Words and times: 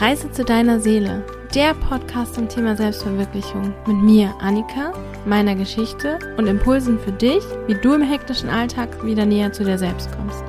Reise 0.00 0.32
zu 0.32 0.46
deiner 0.46 0.80
Seele, 0.80 1.22
der 1.54 1.74
Podcast 1.74 2.34
zum 2.34 2.48
Thema 2.48 2.74
Selbstverwirklichung 2.74 3.74
mit 3.86 3.98
mir, 3.98 4.34
Annika, 4.40 4.94
meiner 5.26 5.54
Geschichte 5.54 6.18
und 6.38 6.46
Impulsen 6.46 6.98
für 6.98 7.12
dich, 7.12 7.44
wie 7.66 7.74
du 7.74 7.92
im 7.92 8.00
hektischen 8.00 8.48
Alltag 8.48 9.04
wieder 9.04 9.26
näher 9.26 9.52
zu 9.52 9.62
dir 9.62 9.76
selbst 9.76 10.08
kommst. 10.16 10.42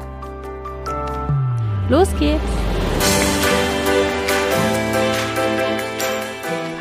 Los 1.90 2.08
geht's! 2.18 2.42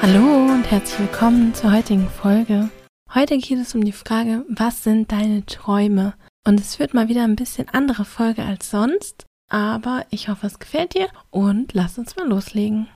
Hallo 0.01 0.53
und 0.55 0.71
herzlich 0.71 1.01
willkommen 1.01 1.53
zur 1.53 1.73
heutigen 1.73 2.09
Folge. 2.09 2.71
Heute 3.13 3.37
geht 3.39 3.59
es 3.59 3.75
um 3.75 3.83
die 3.83 3.91
Frage, 3.91 4.45
was 4.49 4.85
sind 4.85 5.11
deine 5.11 5.45
Träume? 5.45 6.15
Und 6.47 6.61
es 6.61 6.79
wird 6.79 6.95
mal 6.95 7.09
wieder 7.09 7.25
ein 7.25 7.35
bisschen 7.35 7.69
andere 7.71 8.05
Folge 8.05 8.45
als 8.45 8.71
sonst, 8.71 9.27
aber 9.51 10.07
ich 10.11 10.29
hoffe, 10.29 10.47
es 10.47 10.59
gefällt 10.59 10.95
dir 10.95 11.09
und 11.31 11.75
lass 11.75 11.99
uns 11.99 12.17
mal 12.17 12.27
loslegen. 12.27 12.89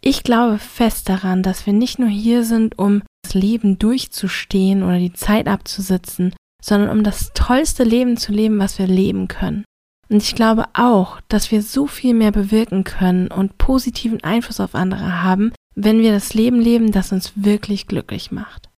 Ich 0.00 0.22
glaube 0.22 0.58
fest 0.58 1.08
daran, 1.08 1.42
dass 1.42 1.66
wir 1.66 1.72
nicht 1.72 1.98
nur 1.98 2.08
hier 2.08 2.44
sind, 2.44 2.78
um 2.78 3.02
das 3.24 3.34
Leben 3.34 3.78
durchzustehen 3.78 4.82
oder 4.82 4.98
die 4.98 5.12
Zeit 5.12 5.48
abzusitzen, 5.48 6.34
sondern 6.62 6.90
um 6.90 7.02
das 7.04 7.32
tollste 7.34 7.84
Leben 7.84 8.16
zu 8.16 8.32
leben, 8.32 8.58
was 8.58 8.78
wir 8.78 8.86
leben 8.86 9.28
können. 9.28 9.64
Und 10.08 10.22
ich 10.22 10.34
glaube 10.34 10.66
auch, 10.74 11.20
dass 11.28 11.50
wir 11.50 11.62
so 11.62 11.86
viel 11.86 12.14
mehr 12.14 12.30
bewirken 12.30 12.84
können 12.84 13.28
und 13.28 13.58
positiven 13.58 14.22
Einfluss 14.22 14.60
auf 14.60 14.74
andere 14.74 15.22
haben, 15.22 15.52
wenn 15.74 15.98
wir 15.98 16.12
das 16.12 16.34
Leben 16.34 16.60
leben, 16.60 16.92
das 16.92 17.12
uns 17.12 17.32
wirklich 17.34 17.88
glücklich 17.88 18.30
macht. 18.30 18.68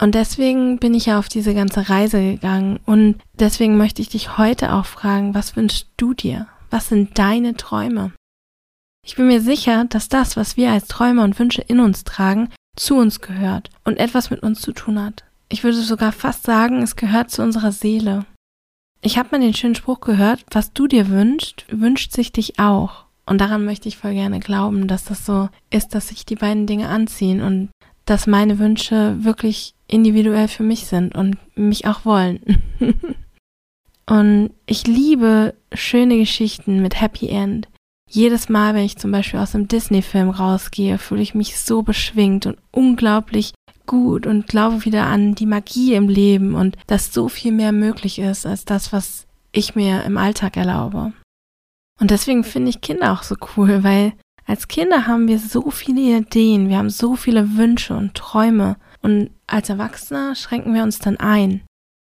Und 0.00 0.14
deswegen 0.14 0.78
bin 0.78 0.94
ich 0.94 1.06
ja 1.06 1.18
auf 1.18 1.28
diese 1.28 1.54
ganze 1.54 1.90
Reise 1.90 2.22
gegangen 2.22 2.80
und 2.86 3.16
deswegen 3.34 3.76
möchte 3.76 4.00
ich 4.00 4.08
dich 4.08 4.38
heute 4.38 4.72
auch 4.72 4.86
fragen, 4.86 5.34
was 5.34 5.56
wünschst 5.56 5.88
du 5.98 6.14
dir? 6.14 6.46
Was 6.70 6.88
sind 6.88 7.18
deine 7.18 7.54
Träume? 7.54 8.12
Ich 9.04 9.16
bin 9.16 9.26
mir 9.26 9.42
sicher, 9.42 9.84
dass 9.84 10.08
das, 10.08 10.38
was 10.38 10.56
wir 10.56 10.70
als 10.70 10.88
Träume 10.88 11.22
und 11.22 11.38
Wünsche 11.38 11.60
in 11.60 11.80
uns 11.80 12.04
tragen, 12.04 12.48
zu 12.76 12.96
uns 12.96 13.20
gehört 13.20 13.68
und 13.84 13.98
etwas 13.98 14.30
mit 14.30 14.42
uns 14.42 14.62
zu 14.62 14.72
tun 14.72 14.98
hat. 14.98 15.24
Ich 15.50 15.64
würde 15.64 15.82
sogar 15.82 16.12
fast 16.12 16.44
sagen, 16.44 16.80
es 16.80 16.96
gehört 16.96 17.30
zu 17.30 17.42
unserer 17.42 17.72
Seele. 17.72 18.24
Ich 19.02 19.18
habe 19.18 19.28
mal 19.32 19.40
den 19.40 19.54
schönen 19.54 19.74
Spruch 19.74 20.00
gehört, 20.00 20.44
was 20.50 20.72
du 20.72 20.86
dir 20.86 21.10
wünschst, 21.10 21.66
wünscht 21.70 22.12
sich 22.12 22.32
dich 22.32 22.58
auch. 22.58 23.04
Und 23.26 23.40
daran 23.40 23.64
möchte 23.64 23.88
ich 23.88 23.98
voll 23.98 24.14
gerne 24.14 24.40
glauben, 24.40 24.88
dass 24.88 25.04
das 25.04 25.26
so 25.26 25.50
ist, 25.68 25.94
dass 25.94 26.08
sich 26.08 26.24
die 26.24 26.36
beiden 26.36 26.66
Dinge 26.66 26.88
anziehen 26.88 27.42
und 27.42 27.68
dass 28.10 28.26
meine 28.26 28.58
Wünsche 28.58 29.22
wirklich 29.24 29.74
individuell 29.86 30.48
für 30.48 30.64
mich 30.64 30.86
sind 30.86 31.14
und 31.14 31.36
mich 31.56 31.86
auch 31.86 32.04
wollen. 32.04 32.60
und 34.10 34.50
ich 34.66 34.88
liebe 34.88 35.54
schöne 35.72 36.18
Geschichten 36.18 36.82
mit 36.82 37.00
Happy 37.00 37.28
End. 37.28 37.68
Jedes 38.08 38.48
Mal, 38.48 38.74
wenn 38.74 38.84
ich 38.84 38.98
zum 38.98 39.12
Beispiel 39.12 39.38
aus 39.38 39.54
einem 39.54 39.68
Disney-Film 39.68 40.30
rausgehe, 40.30 40.98
fühle 40.98 41.22
ich 41.22 41.36
mich 41.36 41.60
so 41.60 41.82
beschwingt 41.82 42.46
und 42.46 42.58
unglaublich 42.72 43.54
gut 43.86 44.26
und 44.26 44.48
glaube 44.48 44.84
wieder 44.84 45.06
an 45.06 45.36
die 45.36 45.46
Magie 45.46 45.94
im 45.94 46.08
Leben 46.08 46.56
und 46.56 46.76
dass 46.88 47.14
so 47.14 47.28
viel 47.28 47.52
mehr 47.52 47.70
möglich 47.70 48.18
ist 48.18 48.44
als 48.44 48.64
das, 48.64 48.92
was 48.92 49.28
ich 49.52 49.76
mir 49.76 50.02
im 50.02 50.18
Alltag 50.18 50.56
erlaube. 50.56 51.12
Und 52.00 52.10
deswegen 52.10 52.42
finde 52.42 52.70
ich 52.70 52.80
Kinder 52.80 53.12
auch 53.12 53.22
so 53.22 53.36
cool, 53.56 53.84
weil 53.84 54.14
als 54.50 54.66
Kinder 54.66 55.06
haben 55.06 55.28
wir 55.28 55.38
so 55.38 55.70
viele 55.70 56.00
Ideen, 56.18 56.68
wir 56.68 56.78
haben 56.78 56.90
so 56.90 57.14
viele 57.14 57.56
Wünsche 57.56 57.96
und 57.96 58.14
Träume 58.14 58.78
und 59.00 59.30
als 59.46 59.68
Erwachsener 59.68 60.34
schränken 60.34 60.74
wir 60.74 60.82
uns 60.82 60.98
dann 60.98 61.18
ein. 61.18 61.62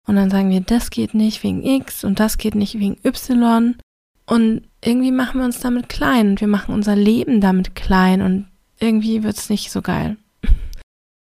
Und 0.08 0.16
dann 0.16 0.30
sagen 0.30 0.48
wir, 0.48 0.62
das 0.62 0.88
geht 0.88 1.12
nicht 1.12 1.42
wegen 1.42 1.62
X 1.62 2.02
und 2.02 2.18
das 2.18 2.38
geht 2.38 2.54
nicht 2.54 2.78
wegen 2.78 2.96
Y. 3.04 3.76
Und 4.24 4.62
irgendwie 4.82 5.12
machen 5.12 5.40
wir 5.40 5.44
uns 5.44 5.60
damit 5.60 5.90
klein 5.90 6.30
und 6.30 6.40
wir 6.40 6.48
machen 6.48 6.72
unser 6.72 6.96
Leben 6.96 7.42
damit 7.42 7.74
klein 7.74 8.22
und 8.22 8.48
irgendwie 8.78 9.22
wird 9.22 9.36
es 9.36 9.50
nicht 9.50 9.70
so 9.70 9.82
geil. 9.82 10.16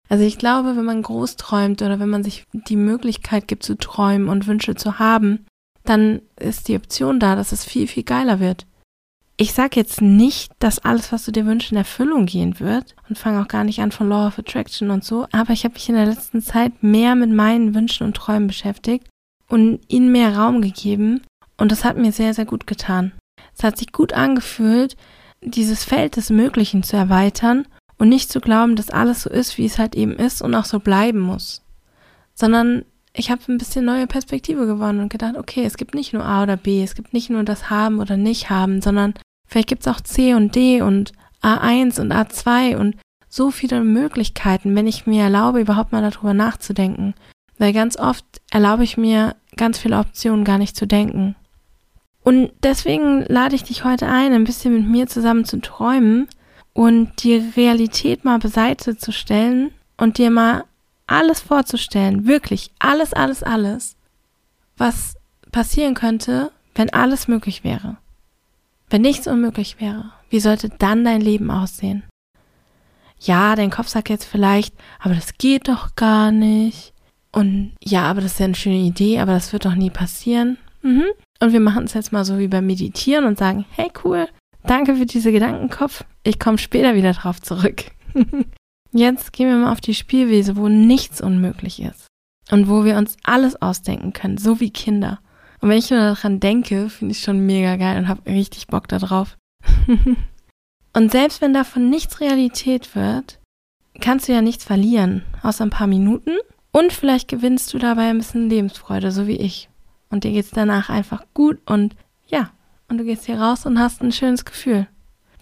Also 0.09 0.23
ich 0.23 0.37
glaube, 0.37 0.77
wenn 0.77 0.85
man 0.85 1.01
groß 1.01 1.35
träumt 1.35 1.81
oder 1.81 1.99
wenn 1.99 2.07
man 2.07 2.23
sich 2.23 2.45
die 2.53 2.77
Möglichkeit 2.77 3.45
gibt 3.45 3.63
zu 3.63 3.77
träumen 3.77 4.29
und 4.29 4.47
Wünsche 4.47 4.75
zu 4.75 4.99
haben, 4.99 5.45
dann 5.83 6.21
ist 6.39 6.69
die 6.69 6.77
Option 6.77 7.19
da, 7.19 7.35
dass 7.35 7.51
es 7.51 7.65
viel, 7.65 7.87
viel 7.87 8.03
geiler 8.03 8.39
wird. 8.39 8.65
Ich 9.39 9.53
sag 9.53 9.75
jetzt 9.75 10.01
nicht, 10.01 10.51
dass 10.57 10.79
alles, 10.79 11.11
was 11.11 11.25
du 11.25 11.31
dir 11.31 11.45
wünschst, 11.45 11.71
in 11.71 11.77
Erfüllung 11.77 12.25
gehen 12.25 12.59
wird 12.59 12.95
und 13.07 13.19
fange 13.19 13.39
auch 13.39 13.47
gar 13.47 13.63
nicht 13.63 13.79
an 13.81 13.91
von 13.91 14.09
Law 14.09 14.25
of 14.25 14.39
Attraction 14.39 14.89
und 14.89 15.03
so, 15.03 15.27
aber 15.31 15.53
ich 15.53 15.63
habe 15.63 15.75
mich 15.75 15.87
in 15.89 15.95
der 15.95 16.07
letzten 16.07 16.41
Zeit 16.41 16.81
mehr 16.81 17.13
mit 17.13 17.29
meinen 17.31 17.75
Wünschen 17.75 18.07
und 18.07 18.17
Träumen 18.17 18.47
beschäftigt 18.47 19.07
und 19.47 19.79
ihnen 19.89 20.11
mehr 20.11 20.35
Raum 20.35 20.61
gegeben 20.61 21.21
und 21.57 21.71
das 21.71 21.85
hat 21.85 21.97
mir 21.97 22.11
sehr, 22.11 22.33
sehr 22.33 22.45
gut 22.45 22.65
getan. 22.65 23.11
Es 23.55 23.63
hat 23.63 23.77
sich 23.77 23.91
gut 23.91 24.11
angefühlt, 24.11 24.97
dieses 25.41 25.83
Feld 25.83 26.15
des 26.15 26.31
Möglichen 26.31 26.81
zu 26.81 26.97
erweitern 26.97 27.67
und 27.99 28.09
nicht 28.09 28.31
zu 28.31 28.41
glauben, 28.41 28.75
dass 28.75 28.89
alles 28.89 29.21
so 29.21 29.29
ist, 29.29 29.59
wie 29.59 29.65
es 29.65 29.77
halt 29.77 29.93
eben 29.93 30.13
ist 30.13 30.41
und 30.41 30.55
auch 30.55 30.65
so 30.65 30.79
bleiben 30.79 31.19
muss, 31.19 31.61
sondern 32.33 32.85
ich 33.13 33.29
habe 33.29 33.41
ein 33.47 33.59
bisschen 33.59 33.85
neue 33.85 34.07
Perspektive 34.07 34.65
gewonnen 34.65 34.99
und 34.99 35.09
gedacht, 35.09 35.37
okay, 35.37 35.63
es 35.63 35.77
gibt 35.77 35.93
nicht 35.93 36.13
nur 36.13 36.25
A 36.25 36.41
oder 36.41 36.57
B, 36.57 36.83
es 36.83 36.95
gibt 36.95 37.13
nicht 37.13 37.29
nur 37.29 37.43
das 37.43 37.69
Haben 37.69 37.99
oder 37.99 38.17
Nicht-Haben, 38.17 38.81
sondern 38.81 39.13
Vielleicht 39.47 39.69
gibt 39.69 39.81
es 39.81 39.87
auch 39.87 40.01
C 40.01 40.33
und 40.33 40.55
D 40.55 40.81
und 40.81 41.13
A1 41.41 41.99
und 41.99 42.11
A2 42.11 42.77
und 42.77 42.95
so 43.29 43.51
viele 43.51 43.83
Möglichkeiten, 43.83 44.75
wenn 44.75 44.87
ich 44.87 45.05
mir 45.05 45.23
erlaube, 45.23 45.61
überhaupt 45.61 45.91
mal 45.91 46.01
darüber 46.01 46.33
nachzudenken. 46.33 47.13
Weil 47.57 47.73
ganz 47.73 47.97
oft 47.97 48.25
erlaube 48.51 48.83
ich 48.83 48.97
mir, 48.97 49.35
ganz 49.55 49.79
viele 49.79 49.97
Optionen 49.97 50.45
gar 50.45 50.57
nicht 50.57 50.75
zu 50.75 50.85
denken. 50.85 51.35
Und 52.23 52.51
deswegen 52.61 53.23
lade 53.27 53.55
ich 53.55 53.63
dich 53.63 53.83
heute 53.83 54.07
ein, 54.07 54.33
ein 54.33 54.43
bisschen 54.43 54.73
mit 54.73 54.87
mir 54.87 55.07
zusammen 55.07 55.45
zu 55.45 55.61
träumen 55.61 56.27
und 56.73 57.23
die 57.23 57.37
Realität 57.55 58.25
mal 58.25 58.37
beiseite 58.37 58.97
zu 58.97 59.11
stellen 59.11 59.71
und 59.97 60.17
dir 60.17 60.29
mal 60.29 60.65
alles 61.07 61.39
vorzustellen, 61.39 62.27
wirklich 62.27 62.71
alles, 62.79 63.13
alles, 63.13 63.43
alles, 63.43 63.95
was 64.75 65.15
passieren 65.51 65.95
könnte, 65.95 66.51
wenn 66.75 66.91
alles 66.91 67.27
möglich 67.27 67.63
wäre. 67.63 67.97
Wenn 68.89 69.01
nichts 69.01 69.27
unmöglich 69.27 69.81
wäre, 69.81 70.11
wie 70.29 70.39
sollte 70.39 70.69
dann 70.69 71.03
dein 71.03 71.21
Leben 71.21 71.51
aussehen? 71.51 72.03
Ja, 73.19 73.55
dein 73.55 73.71
Kopf 73.71 73.87
sagt 73.87 74.09
jetzt 74.09 74.25
vielleicht, 74.25 74.75
aber 74.99 75.15
das 75.15 75.37
geht 75.37 75.67
doch 75.67 75.95
gar 75.95 76.31
nicht. 76.31 76.93
Und 77.31 77.73
ja, 77.83 78.03
aber 78.03 78.21
das 78.21 78.33
ist 78.33 78.39
ja 78.39 78.45
eine 78.45 78.55
schöne 78.55 78.77
Idee, 78.77 79.19
aber 79.19 79.33
das 79.33 79.51
wird 79.51 79.65
doch 79.65 79.75
nie 79.75 79.89
passieren. 79.89 80.57
Mhm. 80.81 81.05
Und 81.39 81.51
wir 81.53 81.59
machen 81.59 81.83
es 81.83 81.93
jetzt 81.93 82.11
mal 82.11 82.23
so 82.25 82.39
wie 82.39 82.47
beim 82.47 82.65
Meditieren 82.65 83.25
und 83.25 83.37
sagen, 83.37 83.65
hey 83.71 83.91
cool, 84.03 84.27
danke 84.63 84.95
für 84.95 85.05
diese 85.05 85.31
Gedankenkopf. 85.31 86.03
Ich 86.23 86.39
komme 86.39 86.57
später 86.57 86.95
wieder 86.95 87.13
drauf 87.13 87.41
zurück. 87.41 87.83
jetzt 88.91 89.33
gehen 89.33 89.49
wir 89.49 89.55
mal 89.57 89.71
auf 89.71 89.81
die 89.81 89.93
Spielwiese, 89.93 90.55
wo 90.55 90.69
nichts 90.69 91.21
unmöglich 91.21 91.81
ist. 91.81 92.07
Und 92.49 92.69
wo 92.69 92.85
wir 92.85 92.97
uns 92.97 93.17
alles 93.23 93.61
ausdenken 93.61 94.13
können, 94.13 94.37
so 94.37 94.61
wie 94.61 94.69
Kinder. 94.69 95.19
Und 95.59 95.69
wenn 95.69 95.77
ich 95.77 95.89
nur 95.89 95.99
daran 95.99 96.39
denke, 96.39 96.89
finde 96.89 97.13
ich 97.13 97.21
schon 97.21 97.45
mega 97.45 97.75
geil 97.77 97.97
und 97.97 98.07
habe 98.07 98.29
richtig 98.29 98.67
Bock 98.67 98.87
darauf. 98.87 99.37
und 100.93 101.11
selbst 101.11 101.41
wenn 101.41 101.53
davon 101.53 101.89
nichts 101.89 102.19
Realität 102.19 102.95
wird, 102.95 103.39
kannst 103.99 104.27
du 104.27 104.33
ja 104.33 104.41
nichts 104.41 104.63
verlieren, 104.63 105.23
außer 105.41 105.65
ein 105.65 105.71
paar 105.71 105.87
Minuten. 105.87 106.37
Und 106.71 106.93
vielleicht 106.93 107.27
gewinnst 107.27 107.73
du 107.73 107.79
dabei 107.79 108.09
ein 108.09 108.19
bisschen 108.19 108.49
Lebensfreude, 108.49 109.11
so 109.11 109.25
wie 109.25 109.37
ich. 109.37 109.69
Und 110.09 110.23
dir 110.23 110.31
geht's 110.31 110.51
danach 110.51 110.89
einfach 110.89 111.25
gut 111.33 111.59
und 111.65 111.95
ja, 112.27 112.51
und 112.87 112.97
du 112.97 113.03
gehst 113.03 113.25
hier 113.25 113.39
raus 113.39 113.65
und 113.65 113.79
hast 113.79 114.01
ein 114.01 114.11
schönes 114.11 114.45
Gefühl. 114.45 114.87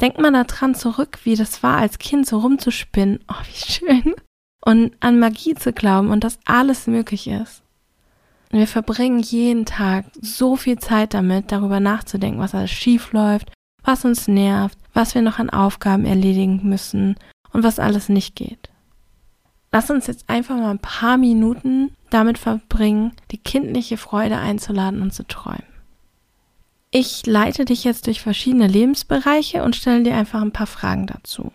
Denk 0.02 0.20
mal 0.20 0.32
daran 0.32 0.76
zurück, 0.76 1.20
wie 1.24 1.36
das 1.36 1.64
war, 1.64 1.78
als 1.78 2.00
Kind 2.00 2.28
so 2.28 2.40
rumzuspinnen. 2.40 3.20
Oh, 3.28 3.42
wie 3.46 3.72
schön. 3.72 4.16
Und 4.64 4.96
an 5.00 5.20
Magie 5.20 5.56
zu 5.56 5.74
glauben 5.74 6.10
und 6.10 6.24
dass 6.24 6.40
alles 6.46 6.88
möglich 6.88 7.28
ist. 7.28 7.62
Wir 8.56 8.68
verbringen 8.68 9.20
jeden 9.20 9.66
Tag 9.66 10.06
so 10.22 10.56
viel 10.56 10.80
Zeit 10.80 11.14
damit, 11.14 11.52
darüber 11.52 11.82
nachzudenken, 11.82 12.40
was 12.40 12.56
alles 12.56 12.72
schief 12.72 13.12
läuft, 13.12 13.52
was 13.84 14.06
uns 14.06 14.30
nervt, 14.30 14.78
was 14.94 15.14
wir 15.14 15.22
noch 15.22 15.40
an 15.40 15.50
Aufgaben 15.50 16.06
erledigen 16.06 16.62
müssen 16.64 17.18
und 17.52 17.64
was 17.64 17.80
alles 17.80 18.08
nicht 18.08 18.34
geht. 18.34 18.70
Lass 19.74 19.90
uns 19.90 20.08
jetzt 20.08 20.30
einfach 20.30 20.56
mal 20.56 20.72
ein 20.72 20.80
paar 20.80 21.18
Minuten 21.18 21.92
damit 22.10 22.38
verbringen, 22.38 23.12
die 23.32 23.40
kindliche 23.40 23.98
Freude 23.98 24.38
einzuladen 24.38 25.02
und 25.02 25.14
zu 25.14 25.28
träumen. 25.28 25.68
Ich 26.92 27.26
leite 27.26 27.66
dich 27.66 27.84
jetzt 27.84 28.08
durch 28.08 28.22
verschiedene 28.22 28.68
Lebensbereiche 28.68 29.64
und 29.64 29.76
stelle 29.76 30.04
dir 30.04 30.16
einfach 30.16 30.42
ein 30.42 30.54
paar 30.54 30.68
Fragen 30.68 31.08
dazu. 31.08 31.52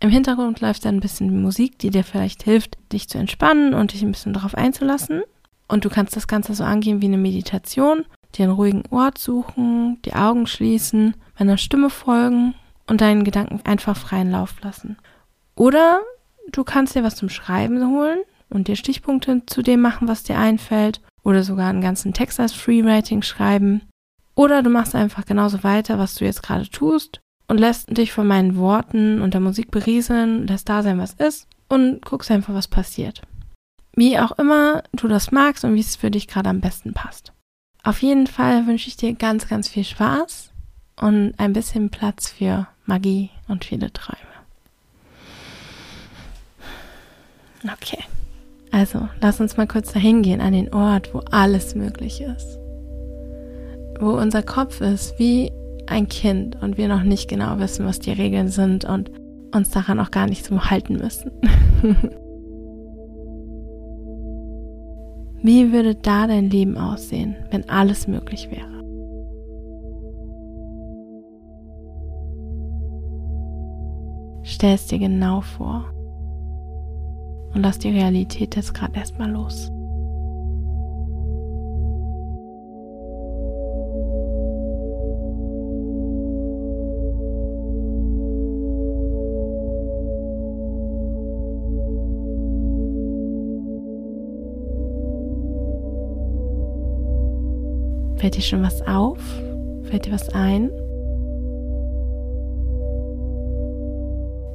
Im 0.00 0.10
Hintergrund 0.10 0.60
läuft 0.60 0.84
dann 0.84 0.96
ein 0.96 1.00
bisschen 1.00 1.40
Musik, 1.40 1.78
die 1.78 1.88
dir 1.88 2.04
vielleicht 2.04 2.42
hilft, 2.42 2.76
dich 2.92 3.08
zu 3.08 3.16
entspannen 3.16 3.72
und 3.72 3.94
dich 3.94 4.02
ein 4.02 4.12
bisschen 4.12 4.34
darauf 4.34 4.54
einzulassen. 4.54 5.22
Und 5.70 5.84
du 5.84 5.88
kannst 5.88 6.16
das 6.16 6.26
Ganze 6.26 6.52
so 6.52 6.64
angehen 6.64 7.00
wie 7.00 7.06
eine 7.06 7.16
Meditation, 7.16 8.04
dir 8.34 8.42
einen 8.42 8.52
ruhigen 8.52 8.82
Ort 8.90 9.18
suchen, 9.18 10.02
die 10.04 10.14
Augen 10.14 10.48
schließen, 10.48 11.14
meiner 11.38 11.58
Stimme 11.58 11.90
folgen 11.90 12.54
und 12.88 13.00
deinen 13.00 13.22
Gedanken 13.22 13.60
einfach 13.64 13.96
freien 13.96 14.32
Lauf 14.32 14.60
lassen. 14.62 14.96
Oder 15.54 16.00
du 16.50 16.64
kannst 16.64 16.96
dir 16.96 17.04
was 17.04 17.14
zum 17.14 17.28
Schreiben 17.28 17.88
holen 17.88 18.18
und 18.48 18.66
dir 18.66 18.74
Stichpunkte 18.74 19.42
zu 19.46 19.62
dem 19.62 19.80
machen, 19.80 20.08
was 20.08 20.24
dir 20.24 20.38
einfällt. 20.38 21.00
Oder 21.22 21.44
sogar 21.44 21.68
einen 21.68 21.82
ganzen 21.82 22.14
Text 22.14 22.40
als 22.40 22.52
Freewriting 22.52 23.22
schreiben. 23.22 23.82
Oder 24.34 24.64
du 24.64 24.70
machst 24.70 24.96
einfach 24.96 25.24
genauso 25.24 25.62
weiter, 25.62 26.00
was 26.00 26.16
du 26.16 26.24
jetzt 26.24 26.42
gerade 26.42 26.68
tust 26.68 27.20
und 27.46 27.58
lässt 27.58 27.96
dich 27.96 28.12
von 28.12 28.26
meinen 28.26 28.56
Worten 28.56 29.20
und 29.20 29.34
der 29.34 29.40
Musik 29.40 29.70
berieseln, 29.70 30.48
lässt 30.48 30.68
da 30.68 30.82
sein, 30.82 30.98
was 30.98 31.12
ist 31.12 31.46
und 31.68 32.04
guckst 32.04 32.32
einfach, 32.32 32.54
was 32.54 32.66
passiert. 32.66 33.22
Wie 34.00 34.18
auch 34.18 34.32
immer 34.38 34.82
du 34.92 35.08
das 35.08 35.30
magst 35.30 35.62
und 35.62 35.74
wie 35.74 35.80
es 35.80 35.94
für 35.94 36.10
dich 36.10 36.26
gerade 36.26 36.48
am 36.48 36.62
besten 36.62 36.94
passt. 36.94 37.34
Auf 37.82 38.00
jeden 38.00 38.26
Fall 38.26 38.66
wünsche 38.66 38.88
ich 38.88 38.96
dir 38.96 39.12
ganz, 39.12 39.46
ganz 39.46 39.68
viel 39.68 39.84
Spaß 39.84 40.52
und 40.98 41.34
ein 41.36 41.52
bisschen 41.52 41.90
Platz 41.90 42.30
für 42.30 42.66
Magie 42.86 43.28
und 43.46 43.66
viele 43.66 43.92
Träume. 43.92 44.18
Okay, 47.62 48.02
also 48.72 49.06
lass 49.20 49.38
uns 49.38 49.58
mal 49.58 49.66
kurz 49.66 49.92
dahin 49.92 50.22
gehen 50.22 50.40
an 50.40 50.54
den 50.54 50.72
Ort, 50.72 51.12
wo 51.12 51.18
alles 51.30 51.74
möglich 51.74 52.22
ist. 52.22 52.58
Wo 54.00 54.12
unser 54.12 54.42
Kopf 54.42 54.80
ist 54.80 55.18
wie 55.18 55.52
ein 55.86 56.08
Kind 56.08 56.56
und 56.62 56.78
wir 56.78 56.88
noch 56.88 57.02
nicht 57.02 57.28
genau 57.28 57.58
wissen, 57.58 57.84
was 57.84 57.98
die 57.98 58.12
Regeln 58.12 58.48
sind 58.48 58.86
und 58.86 59.10
uns 59.52 59.68
daran 59.68 60.00
auch 60.00 60.10
gar 60.10 60.26
nicht 60.26 60.46
so 60.46 60.58
halten 60.70 60.94
müssen. 60.96 61.32
Wie 65.42 65.72
würde 65.72 65.94
da 65.94 66.26
dein 66.26 66.50
Leben 66.50 66.76
aussehen, 66.76 67.36
wenn 67.50 67.68
alles 67.68 68.06
möglich 68.06 68.50
wäre? 68.50 68.68
Stell 74.42 74.74
es 74.74 74.86
dir 74.86 74.98
genau 74.98 75.40
vor 75.40 75.84
und 77.54 77.62
lass 77.62 77.78
die 77.78 77.90
Realität 77.90 78.56
jetzt 78.56 78.74
gerade 78.74 78.98
erstmal 78.98 79.30
los. 79.30 79.72
Fällt 98.20 98.36
dir 98.36 98.42
schon 98.42 98.62
was 98.62 98.86
auf? 98.86 99.18
Fällt 99.84 100.04
dir 100.04 100.12
was 100.12 100.28
ein? 100.34 100.68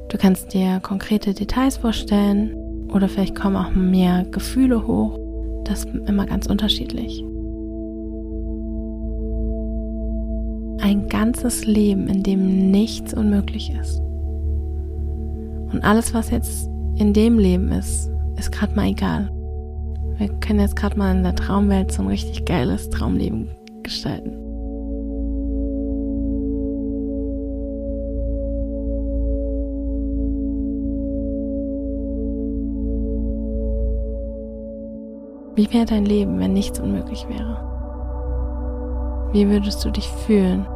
Du 0.08 0.16
kannst 0.18 0.54
dir 0.54 0.78
konkrete 0.78 1.34
Details 1.34 1.78
vorstellen 1.78 2.54
oder 2.92 3.08
vielleicht 3.08 3.34
kommen 3.34 3.56
auch 3.56 3.72
mehr 3.72 4.24
Gefühle 4.30 4.86
hoch. 4.86 5.18
Das 5.64 5.80
ist 5.80 5.88
immer 6.06 6.26
ganz 6.26 6.46
unterschiedlich. 6.46 7.24
Ein 10.80 11.08
ganzes 11.08 11.66
Leben, 11.66 12.06
in 12.06 12.22
dem 12.22 12.70
nichts 12.70 13.14
unmöglich 13.14 13.74
ist. 13.74 13.98
Und 15.72 15.80
alles, 15.82 16.14
was 16.14 16.30
jetzt 16.30 16.70
in 16.94 17.12
dem 17.12 17.40
Leben 17.40 17.72
ist, 17.72 18.12
ist 18.36 18.52
gerade 18.52 18.76
mal 18.76 18.86
egal. 18.86 19.35
Wir 20.18 20.28
können 20.40 20.60
jetzt 20.60 20.76
gerade 20.76 20.98
mal 20.98 21.14
in 21.14 21.22
der 21.22 21.34
Traumwelt 21.34 21.92
so 21.92 22.02
ein 22.02 22.08
richtig 22.08 22.44
geiles 22.46 22.88
Traumleben 22.88 23.50
gestalten. 23.82 24.32
Wie 35.54 35.72
wäre 35.72 35.86
dein 35.86 36.04
Leben, 36.04 36.38
wenn 36.38 36.52
nichts 36.52 36.78
unmöglich 36.80 37.26
wäre? 37.28 37.62
Wie 39.32 39.48
würdest 39.48 39.84
du 39.84 39.90
dich 39.90 40.06
fühlen? 40.08 40.66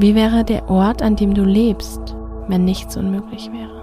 Wie 0.00 0.14
wäre 0.14 0.44
der 0.44 0.70
Ort, 0.70 1.02
an 1.02 1.16
dem 1.16 1.34
du 1.34 1.42
lebst, 1.42 2.14
wenn 2.46 2.64
nichts 2.64 2.96
unmöglich 2.96 3.50
wäre? 3.50 3.78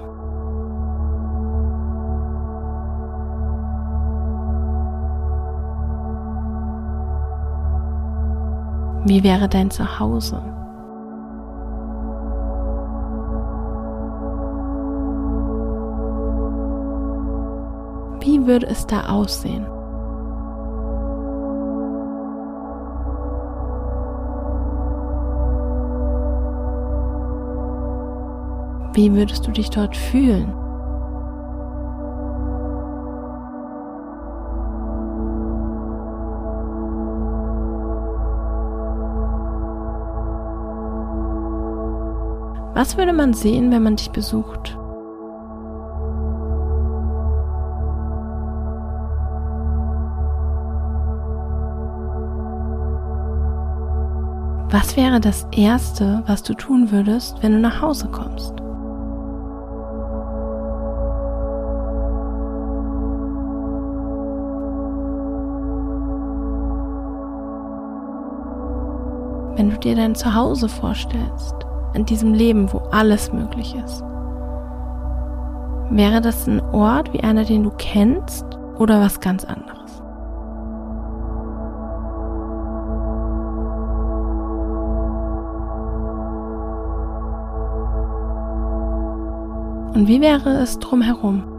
Wie 9.05 9.25
wäre 9.25 9.49
dein 9.49 9.69
Zuhause? 9.69 10.41
Wie 18.21 18.47
würde 18.47 18.67
es 18.67 18.87
da 18.87 19.09
aussehen? 19.09 19.65
Wie 28.95 29.13
würdest 29.13 29.45
du 29.45 29.51
dich 29.51 29.69
dort 29.69 29.97
fühlen? 29.97 30.53
Was 42.73 42.97
würde 42.97 43.11
man 43.11 43.33
sehen, 43.33 43.69
wenn 43.71 43.83
man 43.83 43.97
dich 43.97 44.11
besucht? 44.11 44.77
Was 54.69 54.95
wäre 54.95 55.19
das 55.19 55.47
Erste, 55.51 56.23
was 56.27 56.43
du 56.43 56.53
tun 56.53 56.91
würdest, 56.91 57.43
wenn 57.43 57.51
du 57.51 57.59
nach 57.59 57.81
Hause 57.81 58.07
kommst? 58.07 58.64
Du 69.75 69.79
dir 69.89 69.95
dein 69.95 70.15
Zuhause 70.15 70.69
vorstellst, 70.69 71.55
in 71.93 72.05
diesem 72.05 72.33
Leben, 72.33 72.71
wo 72.71 72.79
alles 72.91 73.31
möglich 73.31 73.75
ist. 73.75 74.01
Wäre 75.91 76.21
das 76.21 76.47
ein 76.47 76.61
Ort 76.73 77.13
wie 77.13 77.21
einer, 77.21 77.45
den 77.45 77.63
du 77.63 77.71
kennst 77.77 78.45
oder 78.77 78.99
was 79.01 79.19
ganz 79.19 79.45
anderes? 79.45 80.01
Und 89.93 90.07
wie 90.07 90.19
wäre 90.19 90.49
es 90.57 90.77
drumherum? 90.79 91.54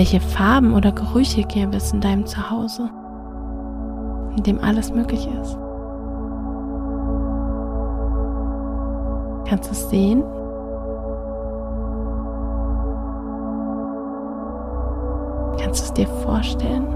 Welche 0.00 0.18
Farben 0.18 0.72
oder 0.72 0.92
Gerüche 0.92 1.42
gäbe 1.42 1.76
es 1.76 1.92
in 1.92 2.00
deinem 2.00 2.24
Zuhause, 2.24 2.88
in 4.34 4.42
dem 4.44 4.58
alles 4.58 4.90
möglich 4.90 5.26
ist? 5.26 5.58
Kannst 9.46 9.68
du 9.68 9.72
es 9.72 9.90
sehen? 9.90 10.22
Kannst 15.62 15.82
du 15.82 15.84
es 15.84 15.92
dir 15.92 16.06
vorstellen? 16.24 16.86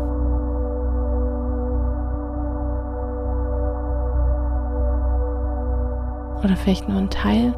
Oder 6.42 6.56
vielleicht 6.56 6.88
nur 6.88 6.96
ein 6.96 7.10
Teil? 7.10 7.54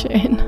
Schön. 0.00 0.38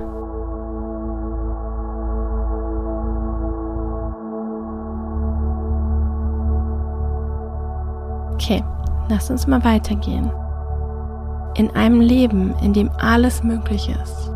Okay, 8.34 8.62
lass 9.08 9.30
uns 9.30 9.46
mal 9.46 9.62
weitergehen. 9.64 10.30
In 11.54 11.70
einem 11.70 12.00
Leben, 12.00 12.54
in 12.62 12.72
dem 12.72 12.90
alles 12.98 13.42
möglich 13.42 13.88
ist, 14.02 14.30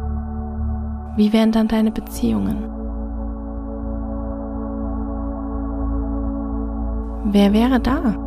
wie 1.17 1.33
wären 1.33 1.51
dann 1.51 1.67
deine 1.67 1.91
Beziehungen? 1.91 2.59
Wer 7.33 7.53
wäre 7.53 7.81
da? 7.81 8.26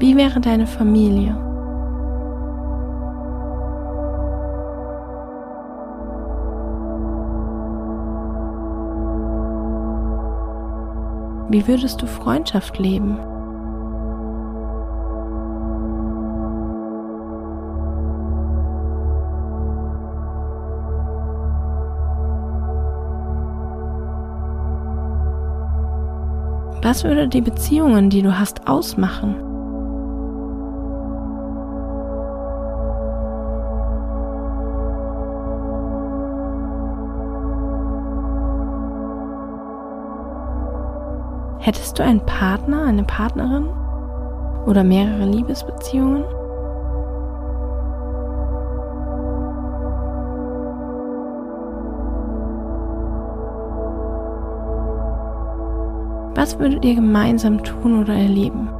Wie 0.00 0.16
wäre 0.16 0.40
deine 0.40 0.66
Familie? 0.66 1.36
Wie 11.50 11.68
würdest 11.68 12.00
du 12.00 12.06
Freundschaft 12.06 12.78
leben? 12.78 13.18
Was 26.82 27.04
würde 27.04 27.28
die 27.28 27.42
Beziehungen, 27.42 28.08
die 28.08 28.22
du 28.22 28.38
hast, 28.38 28.66
ausmachen? 28.66 29.49
Du 42.00 42.04
einen 42.06 42.24
Partner, 42.24 42.84
eine 42.84 43.04
Partnerin 43.04 43.68
oder 44.66 44.84
mehrere 44.84 45.26
Liebesbeziehungen? 45.26 46.24
Was 56.34 56.58
würdet 56.58 56.84
ihr 56.84 56.94
gemeinsam 56.94 57.62
tun 57.62 58.00
oder 58.00 58.14
erleben? 58.14 58.70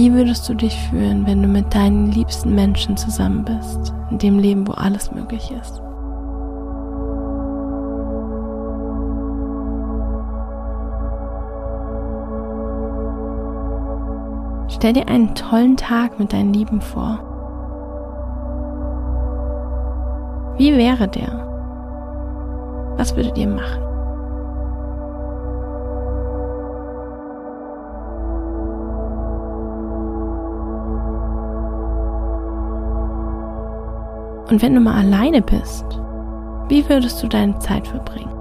Wie 0.00 0.12
würdest 0.12 0.48
du 0.48 0.54
dich 0.54 0.80
fühlen, 0.88 1.26
wenn 1.26 1.42
du 1.42 1.48
mit 1.48 1.74
deinen 1.74 2.12
liebsten 2.12 2.54
Menschen 2.54 2.96
zusammen 2.96 3.44
bist, 3.44 3.92
in 4.12 4.18
dem 4.18 4.38
Leben, 4.38 4.68
wo 4.68 4.70
alles 4.70 5.10
möglich 5.10 5.50
ist? 5.50 5.82
Stell 14.72 14.92
dir 14.92 15.08
einen 15.08 15.34
tollen 15.34 15.76
Tag 15.76 16.20
mit 16.20 16.32
deinen 16.32 16.54
Lieben 16.54 16.80
vor. 16.80 17.18
Wie 20.58 20.76
wäre 20.76 21.08
der? 21.08 21.44
Was 22.96 23.16
würdet 23.16 23.36
ihr 23.36 23.48
machen? 23.48 23.87
Und 34.50 34.62
wenn 34.62 34.74
du 34.74 34.80
mal 34.80 34.94
alleine 34.94 35.42
bist, 35.42 35.84
wie 36.68 36.88
würdest 36.88 37.22
du 37.22 37.28
deine 37.28 37.58
Zeit 37.58 37.86
verbringen? 37.86 38.32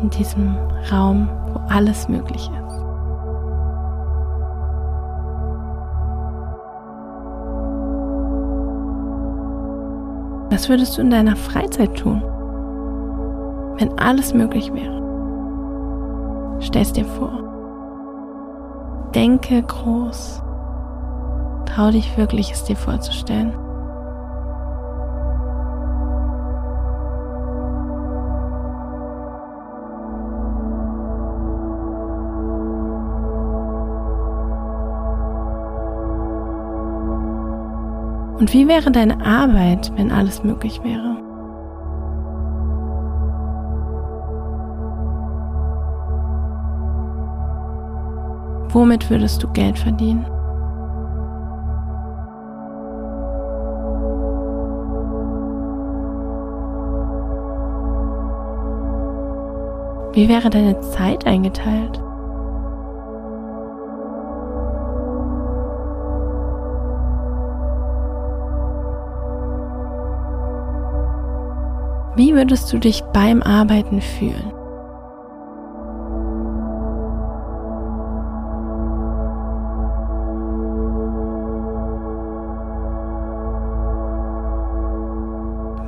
In 0.00 0.10
diesem 0.10 0.56
Raum, 0.90 1.28
wo 1.52 1.60
alles 1.68 2.08
möglich 2.08 2.48
ist. 2.48 2.56
Was 10.50 10.68
würdest 10.70 10.96
du 10.96 11.02
in 11.02 11.10
deiner 11.10 11.36
Freizeit 11.36 11.94
tun, 11.96 12.22
wenn 13.78 13.98
alles 13.98 14.32
möglich 14.32 14.72
wäre? 14.72 14.96
Stell 16.60 16.82
es 16.82 16.92
dir 16.92 17.04
vor. 17.04 17.32
Denke 19.14 19.62
groß. 19.62 20.45
Trau 21.76 21.90
dich 21.90 22.16
wirklich, 22.16 22.50
es 22.52 22.64
dir 22.64 22.74
vorzustellen. 22.74 23.54
Und 38.38 38.54
wie 38.54 38.66
wäre 38.66 38.90
deine 38.90 39.22
Arbeit, 39.22 39.92
wenn 39.96 40.10
alles 40.10 40.42
möglich 40.42 40.82
wäre? 40.82 41.18
Womit 48.72 49.10
würdest 49.10 49.42
du 49.42 49.48
Geld 49.48 49.78
verdienen? 49.78 50.24
Wie 60.16 60.30
wäre 60.30 60.48
deine 60.48 60.80
Zeit 60.80 61.26
eingeteilt? 61.26 62.00
Wie 72.16 72.34
würdest 72.34 72.72
du 72.72 72.78
dich 72.78 73.02
beim 73.12 73.42
Arbeiten 73.42 74.00
fühlen? 74.00 74.52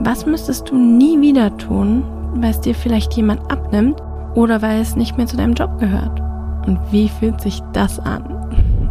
Was 0.01 0.27
müsstest 0.27 0.69
du 0.69 0.77
nie 0.77 1.19
wieder 1.19 1.57
tun, 1.57 2.05
weil 2.35 2.51
es 2.51 2.61
dir 2.61 2.75
vielleicht 2.75 3.15
jemand 3.15 3.51
abnimmt 3.51 4.03
oder 4.39 4.63
weil 4.63 4.81
es 4.81 4.95
nicht 4.95 5.17
mehr 5.17 5.27
zu 5.27 5.37
deinem 5.37 5.55
Job 5.55 5.81
gehört. 5.81 6.21
Und 6.65 6.79
wie 6.93 7.09
fühlt 7.09 7.41
sich 7.41 7.61
das 7.73 7.99
an? 7.99 8.23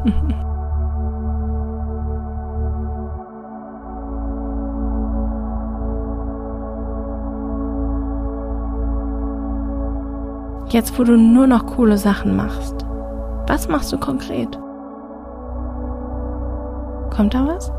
Jetzt, 10.70 11.00
wo 11.00 11.06
du 11.06 11.16
nur 11.16 11.48
noch 11.48 11.66
coole 11.66 11.98
Sachen 11.98 12.36
machst, 12.36 12.86
was 13.48 13.70
machst 13.70 13.94
du 13.94 13.98
konkret? 13.98 14.60
Kommt 17.10 17.34
da 17.34 17.48
was? 17.48 17.72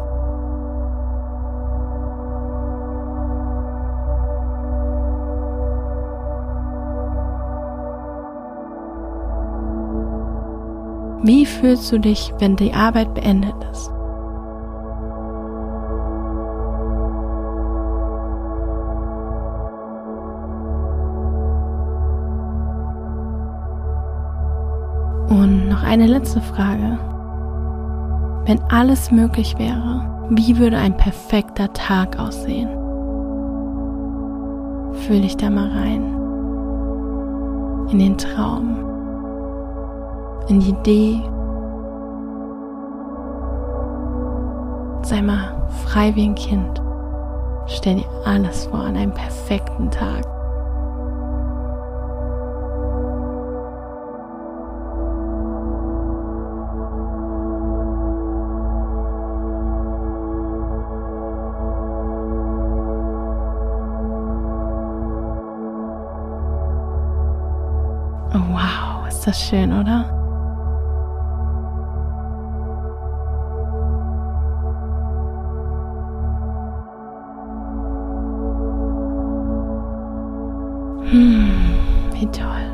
Wie 11.23 11.47
fühlst 11.47 11.91
du 11.91 11.99
dich, 11.99 12.33
wenn 12.39 12.55
die 12.55 12.73
Arbeit 12.73 13.13
beendet 13.15 13.55
ist? 13.73 13.89
Und 25.29 25.69
noch 25.69 25.83
eine 25.83 26.07
letzte 26.07 26.41
Frage. 26.41 26.99
Wenn 28.47 28.61
alles 28.71 29.11
möglich 29.11 29.59
wäre, 29.59 30.29
wie 30.31 30.57
würde 30.57 30.79
ein 30.79 30.97
perfekter 30.97 31.73
Tag 31.73 32.17
aussehen? 32.19 32.69
Fühl 35.07 35.23
dich 35.23 35.37
da 35.37 35.51
mal 35.51 35.69
rein. 35.69 36.15
In 37.91 37.99
den 37.99 38.17
Traum 38.19 38.88
in 40.49 40.61
die 40.61 40.71
Idee. 40.71 41.23
Sei 45.03 45.23
mal 45.23 45.69
frei 45.85 46.15
wie 46.15 46.25
ein 46.25 46.35
Kind. 46.35 46.83
Stell 47.67 47.97
dir 47.97 48.07
alles 48.25 48.67
vor 48.67 48.81
an 48.81 48.97
einem 48.97 49.13
perfekten 49.13 49.91
Tag. 49.91 50.25
Wow, 68.33 69.09
ist 69.09 69.27
das 69.27 69.41
schön, 69.41 69.73
oder? 69.73 70.18
Hm, 81.11 81.75
wie 82.13 82.27
toll. 82.27 82.69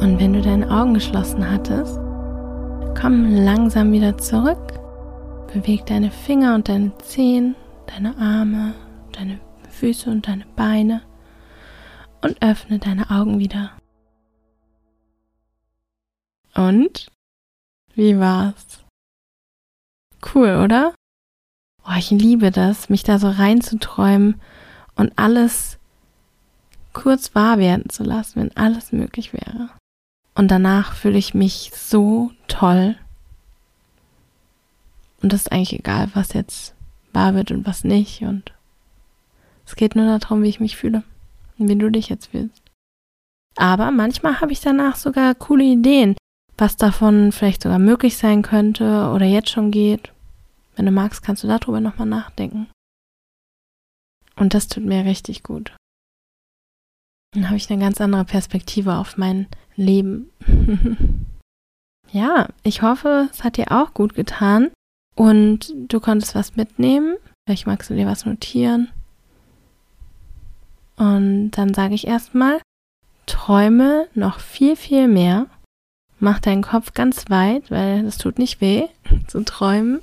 Und 0.00 0.18
wenn 0.18 0.32
du 0.32 0.40
deine 0.40 0.70
Augen 0.70 0.94
geschlossen 0.94 1.50
hattest, 1.50 1.98
komm 2.98 3.44
langsam 3.44 3.92
wieder 3.92 4.16
zurück. 4.16 4.56
Beweg 5.52 5.84
deine 5.84 6.10
Finger 6.10 6.54
und 6.54 6.70
deine 6.70 6.96
Zehen, 6.96 7.54
deine 7.88 8.16
Arme, 8.16 8.72
deine 9.12 9.38
Füße 9.68 10.08
und 10.10 10.26
deine 10.26 10.46
Beine 10.56 11.02
und 12.22 12.42
öffne 12.42 12.78
deine 12.78 13.10
Augen 13.10 13.38
wieder. 13.38 13.72
Und? 16.54 17.10
Wie 17.94 18.18
war's? 18.18 18.84
Cool, 20.34 20.60
oder? 20.62 20.94
Oh, 21.84 21.96
ich 21.98 22.10
liebe 22.10 22.50
das, 22.50 22.88
mich 22.88 23.02
da 23.02 23.18
so 23.18 23.28
reinzuträumen 23.28 24.40
und 24.94 25.18
alles 25.18 25.78
kurz 26.92 27.34
wahr 27.34 27.58
werden 27.58 27.88
zu 27.88 28.04
lassen, 28.04 28.40
wenn 28.40 28.56
alles 28.56 28.92
möglich 28.92 29.32
wäre. 29.32 29.70
Und 30.34 30.48
danach 30.48 30.94
fühle 30.94 31.18
ich 31.18 31.34
mich 31.34 31.72
so 31.74 32.32
toll. 32.48 32.96
Und 35.22 35.32
das 35.32 35.42
ist 35.42 35.52
eigentlich 35.52 35.78
egal, 35.78 36.10
was 36.14 36.32
jetzt 36.32 36.74
wahr 37.12 37.34
wird 37.34 37.50
und 37.50 37.66
was 37.66 37.84
nicht. 37.84 38.22
Und 38.22 38.52
es 39.66 39.76
geht 39.76 39.96
nur 39.96 40.18
darum, 40.18 40.42
wie 40.42 40.48
ich 40.48 40.60
mich 40.60 40.76
fühle 40.76 41.02
und 41.58 41.68
wie 41.68 41.76
du 41.76 41.90
dich 41.90 42.08
jetzt 42.08 42.26
fühlst. 42.26 42.62
Aber 43.56 43.90
manchmal 43.90 44.40
habe 44.40 44.52
ich 44.52 44.60
danach 44.60 44.96
sogar 44.96 45.34
coole 45.34 45.64
Ideen, 45.64 46.16
was 46.60 46.76
davon 46.76 47.32
vielleicht 47.32 47.62
sogar 47.62 47.78
möglich 47.78 48.16
sein 48.16 48.42
könnte 48.42 49.10
oder 49.14 49.26
jetzt 49.26 49.50
schon 49.50 49.70
geht. 49.70 50.12
Wenn 50.76 50.86
du 50.86 50.92
magst, 50.92 51.22
kannst 51.22 51.42
du 51.42 51.48
darüber 51.48 51.80
nochmal 51.80 52.06
nachdenken. 52.06 52.68
Und 54.36 54.54
das 54.54 54.68
tut 54.68 54.84
mir 54.84 55.04
richtig 55.04 55.42
gut. 55.42 55.74
Dann 57.32 57.46
habe 57.46 57.56
ich 57.56 57.70
eine 57.70 57.80
ganz 57.80 58.00
andere 58.00 58.24
Perspektive 58.24 58.94
auf 58.94 59.16
mein 59.16 59.46
Leben. 59.76 60.30
ja, 62.10 62.48
ich 62.62 62.82
hoffe, 62.82 63.28
es 63.30 63.44
hat 63.44 63.56
dir 63.56 63.70
auch 63.70 63.94
gut 63.94 64.14
getan 64.14 64.70
und 65.14 65.72
du 65.74 66.00
konntest 66.00 66.34
was 66.34 66.56
mitnehmen. 66.56 67.16
Vielleicht 67.46 67.66
magst 67.66 67.90
du 67.90 67.94
dir 67.94 68.06
was 68.06 68.24
notieren. 68.24 68.90
Und 70.96 71.52
dann 71.52 71.72
sage 71.72 71.94
ich 71.94 72.06
erstmal, 72.06 72.60
träume 73.26 74.08
noch 74.14 74.40
viel, 74.40 74.76
viel 74.76 75.08
mehr. 75.08 75.46
Mach 76.22 76.38
deinen 76.38 76.62
Kopf 76.62 76.92
ganz 76.92 77.30
weit, 77.30 77.70
weil 77.70 78.04
es 78.04 78.18
tut 78.18 78.38
nicht 78.38 78.60
weh 78.60 78.88
zu 79.26 79.42
träumen 79.42 80.02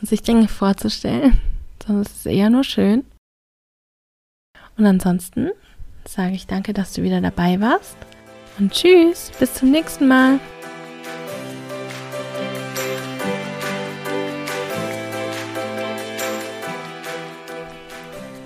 und 0.00 0.08
sich 0.08 0.22
Dinge 0.22 0.46
vorzustellen, 0.46 1.40
sondern 1.84 2.02
es 2.02 2.18
ist 2.18 2.26
eher 2.26 2.50
nur 2.50 2.62
schön. 2.62 3.04
Und 4.78 4.86
ansonsten 4.86 5.50
sage 6.06 6.34
ich 6.34 6.46
danke, 6.46 6.72
dass 6.72 6.92
du 6.92 7.02
wieder 7.02 7.20
dabei 7.20 7.60
warst. 7.60 7.96
Und 8.60 8.72
tschüss, 8.72 9.32
bis 9.40 9.54
zum 9.54 9.72
nächsten 9.72 10.06
Mal. 10.06 10.38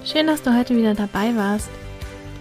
Schön, 0.07 0.27
dass 0.27 0.43
du 0.43 0.57
heute 0.57 0.75
wieder 0.75 0.95
dabei 0.95 1.37
warst. 1.37 1.69